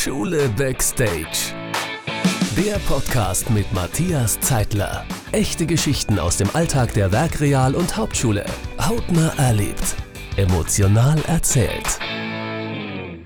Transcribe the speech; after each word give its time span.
Schule 0.00 0.48
Backstage. 0.50 1.52
Der 2.56 2.78
Podcast 2.86 3.50
mit 3.50 3.72
Matthias 3.72 4.38
Zeitler. 4.38 5.04
Echte 5.32 5.66
Geschichten 5.66 6.20
aus 6.20 6.36
dem 6.36 6.48
Alltag 6.54 6.94
der 6.94 7.10
Werkreal- 7.10 7.74
und 7.74 7.96
Hauptschule. 7.96 8.46
Hautnah 8.80 9.34
erlebt. 9.38 9.96
Emotional 10.36 11.20
erzählt. 11.26 11.98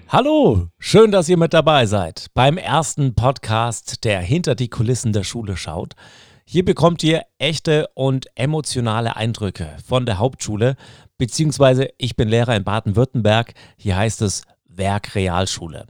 Hallo, 0.09 0.69
schön, 0.79 1.11
dass 1.11 1.29
ihr 1.29 1.37
mit 1.37 1.53
dabei 1.53 1.85
seid 1.85 2.29
beim 2.33 2.57
ersten 2.57 3.15
Podcast, 3.15 4.05
der 4.05 4.21
hinter 4.21 4.55
die 4.55 4.71
Kulissen 4.71 5.13
der 5.13 5.25
Schule 5.25 5.59
schaut. 5.59 5.93
Hier 6.47 6.65
bekommt 6.65 7.03
ihr 7.03 7.21
echte 7.37 7.91
und 7.93 8.29
emotionale 8.35 9.15
Eindrücke 9.15 9.77
von 9.87 10.07
der 10.07 10.19
Hauptschule, 10.19 10.77
beziehungsweise 11.19 11.91
ich 11.99 12.17
bin 12.17 12.31
Lehrer 12.31 12.57
in 12.57 12.65
Baden-Württemberg. 12.65 13.53
Hier 13.77 13.97
heißt 13.97 14.23
es 14.23 14.45
Werk 14.65 15.15
Realschule. 15.15 15.85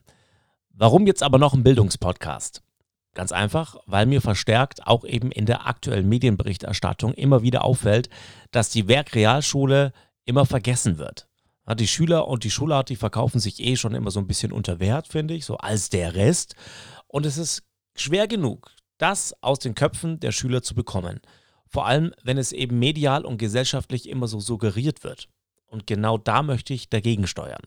Warum 0.75 1.07
jetzt 1.07 1.23
aber 1.23 1.39
noch 1.39 1.53
ein 1.53 1.63
Bildungspodcast? 1.63 2.63
Ganz 3.15 3.31
einfach, 3.31 3.77
weil 3.85 4.07
mir 4.07 4.23
verstärkt 4.23 4.87
auch 4.87 5.05
eben 5.05 5.31
in 5.31 5.45
der 5.45 5.67
aktuellen 5.67 6.09
Medienberichterstattung 6.09 7.13
immer 7.13 7.43
wieder 7.43 7.63
auffällt, 7.63 8.09
dass 8.53 8.71
die 8.71 8.89
Werk 8.89 9.15
Realschule 9.15 9.93
immer 10.25 10.47
vergessen 10.47 10.97
wird. 10.97 11.29
Die 11.77 11.87
Schüler 11.87 12.27
und 12.27 12.45
die 12.45 12.51
Schulart, 12.51 12.89
die 12.89 12.97
verkaufen 12.97 13.39
sich 13.39 13.61
eh 13.61 13.77
schon 13.77 13.95
immer 13.95 14.11
so 14.11 14.19
ein 14.19 14.27
bisschen 14.27 14.51
unter 14.51 14.81
Wert, 14.81 15.09
finde 15.09 15.35
ich, 15.35 15.45
so 15.45 15.59
als 15.59 15.91
der 15.91 16.15
Rest. 16.15 16.57
Und 17.07 17.27
es 17.27 17.37
ist 17.37 17.65
schwer 17.95 18.27
genug, 18.27 18.71
das 18.97 19.35
aus 19.43 19.59
den 19.59 19.75
Köpfen 19.75 20.21
der 20.21 20.33
Schüler 20.33 20.63
zu 20.63 20.75
bekommen. 20.75 21.21
Vor 21.67 21.87
allem, 21.87 22.13
wenn 22.23 22.39
es 22.39 22.53
eben 22.53 22.79
medial 22.79 23.27
und 23.27 23.39
gesellschaftlich 23.39 24.09
immer 24.09 24.27
so 24.27 24.41
suggeriert 24.41 25.05
wird. 25.05 25.29
Und 25.67 25.87
genau 25.87 26.19
da 26.19 26.43
möchte 26.43 26.73
ich 26.73 26.89
dagegen 26.89 27.27
steuern. 27.27 27.63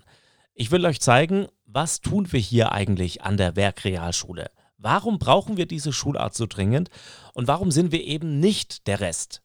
Ich 0.54 0.72
will 0.72 0.86
euch 0.86 1.02
zeigen, 1.02 1.48
was 1.76 2.00
tun 2.00 2.32
wir 2.32 2.40
hier 2.40 2.72
eigentlich 2.72 3.24
an 3.24 3.36
der 3.36 3.58
Werkrealschule? 3.58 4.50
Warum 4.78 5.20
brauchen 5.20 5.58
wir 5.58 5.66
diese 5.66 5.92
Schulart 5.92 6.34
so 6.34 6.46
dringend? 6.46 6.90
Und 7.34 7.50
warum 7.50 7.70
sind 7.70 7.92
wir 7.92 8.02
eben 8.02 8.40
nicht 8.40 8.88
der 8.88 9.02
Rest? 9.02 9.42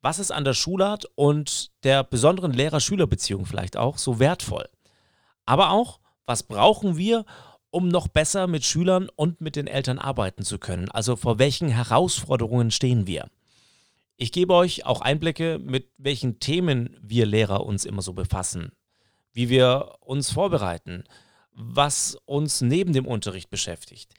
Was 0.00 0.20
ist 0.20 0.30
an 0.30 0.44
der 0.44 0.54
Schulart 0.54 1.06
und 1.16 1.72
der 1.82 2.04
besonderen 2.04 2.52
Lehrer-Schüler-Beziehung 2.52 3.46
vielleicht 3.46 3.76
auch 3.76 3.98
so 3.98 4.20
wertvoll? 4.20 4.68
Aber 5.44 5.70
auch, 5.70 5.98
was 6.24 6.44
brauchen 6.44 6.96
wir, 6.96 7.24
um 7.70 7.88
noch 7.88 8.06
besser 8.06 8.46
mit 8.46 8.64
Schülern 8.64 9.08
und 9.16 9.40
mit 9.40 9.56
den 9.56 9.66
Eltern 9.66 9.98
arbeiten 9.98 10.44
zu 10.44 10.60
können? 10.60 10.88
Also 10.88 11.16
vor 11.16 11.40
welchen 11.40 11.68
Herausforderungen 11.68 12.70
stehen 12.70 13.08
wir? 13.08 13.28
Ich 14.16 14.30
gebe 14.30 14.54
euch 14.54 14.86
auch 14.86 15.00
Einblicke, 15.00 15.58
mit 15.58 15.90
welchen 15.98 16.38
Themen 16.38 16.96
wir 17.02 17.26
Lehrer 17.26 17.66
uns 17.66 17.84
immer 17.84 18.02
so 18.02 18.12
befassen, 18.12 18.70
wie 19.32 19.48
wir 19.48 19.96
uns 19.98 20.30
vorbereiten, 20.30 21.02
was 21.60 22.16
uns 22.24 22.60
neben 22.60 22.92
dem 22.92 23.06
Unterricht 23.06 23.50
beschäftigt. 23.50 24.14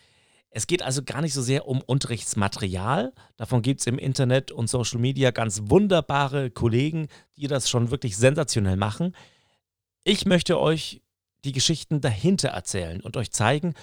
Es 0.54 0.68
geht 0.68 0.84
also 0.84 1.02
gar 1.04 1.22
nicht 1.22 1.34
so 1.34 1.42
sehr 1.42 1.66
um 1.68 1.82
Unterrichtsmaterial. 1.82 3.14
Davon 3.38 3.62
gibt 3.62 3.80
es 3.80 3.88
im 3.88 3.98
Internet 3.98 4.52
und 4.52 4.70
Social 4.70 5.00
Media 5.00 5.32
ganz 5.32 5.62
wunderbare 5.66 6.52
Kollegen, 6.52 7.08
die 7.38 7.48
das 7.48 7.70
schon 7.70 7.90
wirklich 7.90 8.18
sensationell 8.18 8.76
machen. 8.76 9.16
Ich 10.04 10.26
möchte 10.26 10.60
euch 10.60 11.02
die 11.46 11.54
Geschichten 11.54 12.02
dahinter 12.02 12.50
erzählen 12.50 13.02
und 13.02 13.18
euch 13.18 13.32
zeigen, 13.32 13.74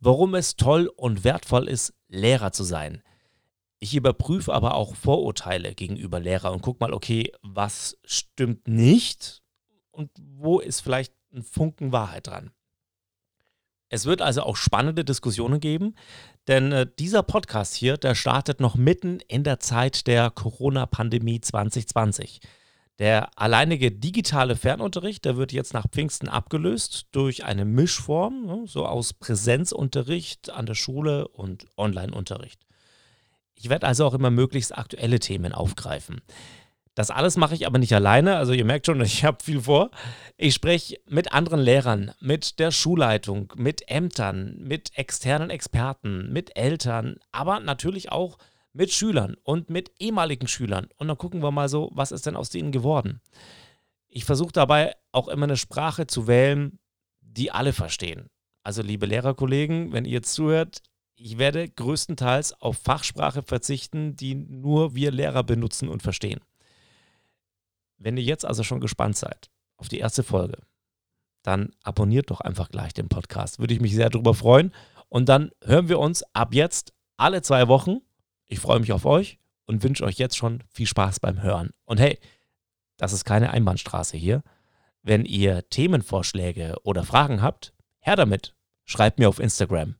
warum 0.00 0.34
es 0.34 0.56
toll 0.56 0.90
und 0.96 1.24
wertvoll 1.24 1.66
ist, 1.66 1.94
Lehrer 2.08 2.52
zu 2.52 2.62
sein. 2.62 3.02
Ich 3.80 3.94
überprüfe 3.94 4.52
aber 4.52 4.74
auch 4.74 4.96
Vorurteile 4.96 5.74
gegenüber 5.74 6.20
Lehrer 6.20 6.52
und 6.52 6.62
gucke 6.62 6.80
mal, 6.80 6.92
okay, 6.92 7.32
was 7.42 7.96
stimmt 8.04 8.68
nicht 8.68 9.42
und 9.90 10.10
wo 10.18 10.60
ist 10.60 10.80
vielleicht 10.80 11.14
ein 11.32 11.42
Funken 11.42 11.92
Wahrheit 11.92 12.26
dran. 12.26 12.50
Es 13.90 14.04
wird 14.04 14.20
also 14.20 14.42
auch 14.42 14.56
spannende 14.56 15.04
Diskussionen 15.04 15.60
geben, 15.60 15.94
denn 16.46 16.72
äh, 16.72 16.86
dieser 16.98 17.22
Podcast 17.22 17.74
hier, 17.74 17.96
der 17.96 18.14
startet 18.14 18.60
noch 18.60 18.74
mitten 18.74 19.20
in 19.28 19.44
der 19.44 19.60
Zeit 19.60 20.06
der 20.06 20.30
Corona-Pandemie 20.30 21.40
2020. 21.40 22.40
Der 22.98 23.30
alleinige 23.38 23.92
digitale 23.92 24.56
Fernunterricht, 24.56 25.24
der 25.24 25.36
wird 25.36 25.52
jetzt 25.52 25.72
nach 25.72 25.86
Pfingsten 25.88 26.28
abgelöst 26.28 27.06
durch 27.12 27.44
eine 27.44 27.64
Mischform, 27.64 28.44
ne, 28.44 28.64
so 28.66 28.86
aus 28.86 29.12
Präsenzunterricht 29.12 30.50
an 30.50 30.66
der 30.66 30.74
Schule 30.74 31.28
und 31.28 31.66
Online-Unterricht. 31.76 32.66
Ich 33.54 33.68
werde 33.68 33.86
also 33.86 34.04
auch 34.04 34.14
immer 34.14 34.30
möglichst 34.30 34.76
aktuelle 34.76 35.20
Themen 35.20 35.52
aufgreifen. 35.52 36.20
Das 36.98 37.12
alles 37.12 37.36
mache 37.36 37.54
ich 37.54 37.64
aber 37.64 37.78
nicht 37.78 37.94
alleine. 37.94 38.38
Also 38.38 38.52
ihr 38.52 38.64
merkt 38.64 38.86
schon, 38.86 39.00
ich 39.02 39.24
habe 39.24 39.38
viel 39.40 39.60
vor. 39.60 39.92
Ich 40.36 40.54
spreche 40.54 40.98
mit 41.06 41.32
anderen 41.32 41.60
Lehrern, 41.60 42.10
mit 42.18 42.58
der 42.58 42.72
Schulleitung, 42.72 43.52
mit 43.54 43.88
Ämtern, 43.88 44.56
mit 44.58 44.98
externen 44.98 45.48
Experten, 45.48 46.32
mit 46.32 46.56
Eltern, 46.56 47.20
aber 47.30 47.60
natürlich 47.60 48.10
auch 48.10 48.36
mit 48.72 48.90
Schülern 48.90 49.36
und 49.44 49.70
mit 49.70 49.92
ehemaligen 50.00 50.48
Schülern. 50.48 50.88
Und 50.96 51.06
dann 51.06 51.16
gucken 51.16 51.40
wir 51.40 51.52
mal 51.52 51.68
so, 51.68 51.88
was 51.94 52.10
ist 52.10 52.26
denn 52.26 52.34
aus 52.34 52.50
denen 52.50 52.72
geworden. 52.72 53.20
Ich 54.08 54.24
versuche 54.24 54.52
dabei 54.52 54.96
auch 55.12 55.28
immer 55.28 55.44
eine 55.44 55.56
Sprache 55.56 56.08
zu 56.08 56.26
wählen, 56.26 56.80
die 57.20 57.52
alle 57.52 57.72
verstehen. 57.72 58.28
Also 58.64 58.82
liebe 58.82 59.06
Lehrerkollegen, 59.06 59.92
wenn 59.92 60.04
ihr 60.04 60.24
zuhört, 60.24 60.82
ich 61.14 61.38
werde 61.38 61.68
größtenteils 61.68 62.60
auf 62.60 62.76
Fachsprache 62.78 63.44
verzichten, 63.44 64.16
die 64.16 64.34
nur 64.34 64.96
wir 64.96 65.12
Lehrer 65.12 65.44
benutzen 65.44 65.88
und 65.88 66.02
verstehen. 66.02 66.40
Wenn 67.98 68.16
ihr 68.16 68.22
jetzt 68.22 68.44
also 68.44 68.62
schon 68.62 68.80
gespannt 68.80 69.16
seid 69.16 69.50
auf 69.76 69.88
die 69.88 69.98
erste 69.98 70.22
Folge, 70.22 70.62
dann 71.42 71.72
abonniert 71.82 72.30
doch 72.30 72.40
einfach 72.40 72.68
gleich 72.68 72.94
den 72.94 73.08
Podcast. 73.08 73.58
Würde 73.58 73.74
ich 73.74 73.80
mich 73.80 73.94
sehr 73.94 74.10
darüber 74.10 74.34
freuen. 74.34 74.72
Und 75.08 75.28
dann 75.28 75.50
hören 75.62 75.88
wir 75.88 75.98
uns 75.98 76.22
ab 76.34 76.54
jetzt 76.54 76.92
alle 77.16 77.42
zwei 77.42 77.68
Wochen. 77.68 77.98
Ich 78.46 78.60
freue 78.60 78.80
mich 78.80 78.92
auf 78.92 79.04
euch 79.04 79.38
und 79.66 79.82
wünsche 79.82 80.04
euch 80.04 80.18
jetzt 80.18 80.36
schon 80.36 80.62
viel 80.68 80.86
Spaß 80.86 81.20
beim 81.20 81.42
Hören. 81.42 81.70
Und 81.84 81.98
hey, 81.98 82.18
das 82.96 83.12
ist 83.12 83.24
keine 83.24 83.50
Einbahnstraße 83.50 84.16
hier. 84.16 84.42
Wenn 85.02 85.24
ihr 85.24 85.68
Themenvorschläge 85.70 86.76
oder 86.82 87.04
Fragen 87.04 87.42
habt, 87.42 87.72
her 88.00 88.16
damit. 88.16 88.54
Schreibt 88.84 89.18
mir 89.18 89.28
auf 89.28 89.38
Instagram. 89.38 89.96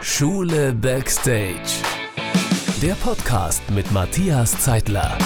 Schule 0.00 0.72
Backstage. 0.74 1.95
Der 2.82 2.92
Podcast 2.92 3.62
mit 3.70 3.90
Matthias 3.90 4.58
Zeitler. 4.58 5.16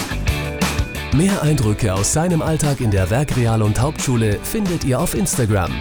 Mehr 1.13 1.43
Eindrücke 1.43 1.93
aus 1.93 2.13
seinem 2.13 2.43
Alltag 2.43 2.81
in 2.81 2.93
der 2.93 3.11
Werkreal- 3.11 3.63
und 3.63 3.81
Hauptschule 3.81 4.39
findet 4.45 4.85
ihr 4.85 5.01
auf 5.01 5.15
Instagram 5.17 5.73